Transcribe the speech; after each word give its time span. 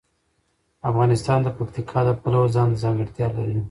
افغانستان 0.89 1.39
د 1.43 1.47
پکتیکا 1.57 1.99
د 2.05 2.09
پلوه 2.21 2.49
ځانته 2.55 2.81
ځانګړتیا 2.83 3.27
لري. 3.37 3.57